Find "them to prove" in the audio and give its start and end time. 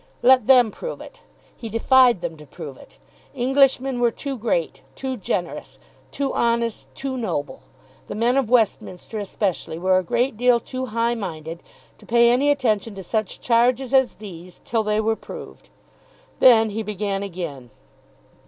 2.21-2.75